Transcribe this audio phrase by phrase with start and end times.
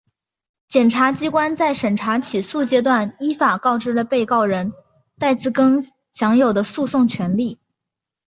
[0.67, 4.73] 检察机关在审查起诉阶段依法告知了被告人
[5.19, 7.59] 戴自更享有的诉讼权利